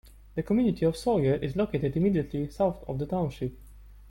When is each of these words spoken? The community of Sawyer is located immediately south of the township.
The 0.33 0.41
community 0.41 0.83
of 0.87 0.97
Sawyer 0.97 1.35
is 1.35 1.55
located 1.55 1.95
immediately 1.95 2.49
south 2.49 2.83
of 2.87 2.97
the 2.97 3.05
township. 3.05 3.55